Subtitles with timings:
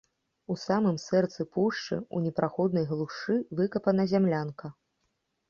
[0.53, 4.73] У самым сэрцы пушчы, у непраходнай глушы выкапана зямлянка.